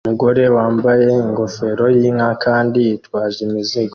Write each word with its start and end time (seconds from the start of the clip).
Umugore 0.05 0.43
wambaye 0.57 1.07
ingofero 1.27 1.85
yinka 1.97 2.29
kandi 2.45 2.77
yitwaje 2.87 3.39
imizigo 3.47 3.89